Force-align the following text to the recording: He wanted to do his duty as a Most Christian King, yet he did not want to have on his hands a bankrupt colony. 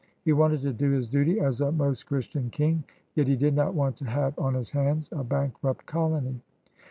He 0.25 0.33
wanted 0.33 0.61
to 0.61 0.73
do 0.73 0.89
his 0.89 1.07
duty 1.07 1.39
as 1.39 1.61
a 1.61 1.71
Most 1.71 2.07
Christian 2.07 2.49
King, 2.49 2.85
yet 3.13 3.27
he 3.27 3.35
did 3.35 3.53
not 3.53 3.75
want 3.75 3.97
to 3.97 4.05
have 4.05 4.33
on 4.39 4.55
his 4.55 4.71
hands 4.71 5.07
a 5.11 5.23
bankrupt 5.23 5.85
colony. 5.85 6.41